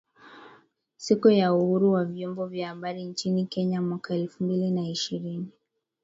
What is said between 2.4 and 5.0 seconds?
vya Habari nchini Kenya mwaka elfu mbili na